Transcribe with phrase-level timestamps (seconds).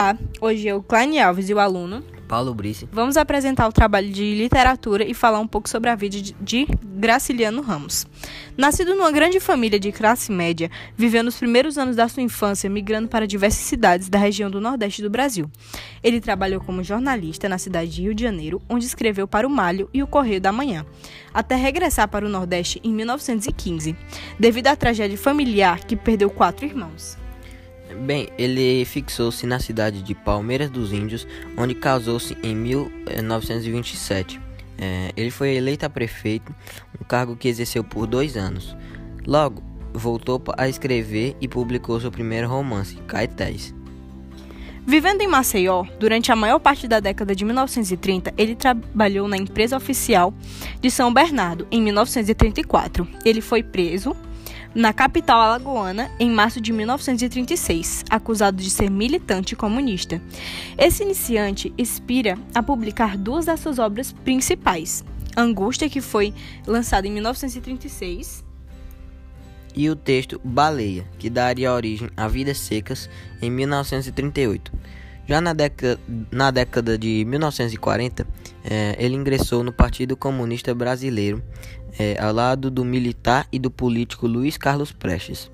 [0.00, 2.88] Olá, hoje eu, Kleine Alves e o aluno Paulo Brice.
[2.90, 7.60] Vamos apresentar o trabalho de literatura e falar um pouco sobre a vida de Graciliano
[7.60, 8.06] Ramos.
[8.56, 13.08] Nascido numa grande família de classe média, viveu nos primeiros anos da sua infância migrando
[13.08, 15.50] para diversas cidades da região do Nordeste do Brasil.
[16.02, 19.90] Ele trabalhou como jornalista na cidade de Rio de Janeiro, onde escreveu para o Malho
[19.92, 20.86] e o Correio da Manhã,
[21.34, 23.94] até regressar para o Nordeste em 1915,
[24.38, 27.19] devido à tragédia familiar que perdeu quatro irmãos.
[27.94, 31.26] Bem, ele fixou-se na cidade de Palmeiras dos Índios,
[31.56, 34.40] onde casou-se em 1927.
[34.78, 36.54] É, ele foi eleito a prefeito,
[37.00, 38.76] um cargo que exerceu por dois anos.
[39.26, 43.74] Logo, voltou a escrever e publicou seu primeiro romance, Caetés.
[44.86, 49.76] Vivendo em Maceió, durante a maior parte da década de 1930, ele trabalhou na empresa
[49.76, 50.32] oficial
[50.80, 53.06] de São Bernardo em 1934.
[53.24, 54.16] Ele foi preso
[54.74, 60.20] na capital alagoana em março de 1936, acusado de ser militante comunista.
[60.78, 65.04] Esse iniciante inspira a publicar duas das suas obras principais:
[65.36, 66.32] Angústia, que foi
[66.66, 68.44] lançada em 1936,
[69.74, 73.08] e o texto Baleia, que daria origem a Vidas Secas
[73.40, 74.72] em 1938.
[75.26, 78.26] Já na década, na década de 1940,
[78.64, 81.42] é, ele ingressou no Partido Comunista Brasileiro,
[81.98, 85.50] é, ao lado do militar e do político Luiz Carlos Prestes.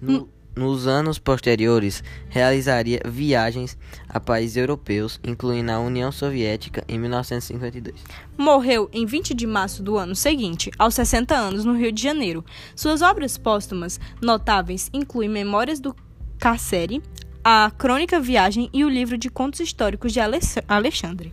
[0.00, 0.28] No, hum.
[0.54, 3.78] nos anos posteriores, realizaria viagens
[4.08, 7.94] a países europeus, incluindo a União Soviética, em 1952.
[8.36, 12.44] Morreu em 20 de março do ano seguinte, aos 60 anos, no Rio de Janeiro.
[12.74, 15.94] Suas obras póstumas notáveis incluem Memórias do
[16.38, 17.02] Carcere,
[17.48, 21.32] a Crônica Viagem e o livro de contos históricos de Alexandre.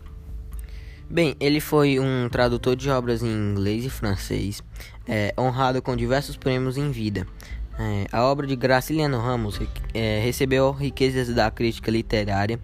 [1.10, 4.62] Bem, ele foi um tradutor de obras em inglês e francês,
[5.08, 7.26] é, honrado com diversos prêmios em vida.
[7.80, 9.60] É, a obra de Graciliano Ramos
[9.92, 12.60] é, recebeu riquezas da crítica literária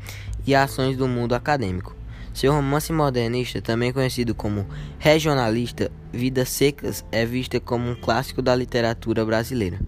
[0.45, 1.95] e ações do mundo acadêmico.
[2.31, 4.67] Seu romance modernista, também conhecido como
[4.99, 9.79] regionalista, Vidas Secas, é vista como um clássico da literatura brasileira.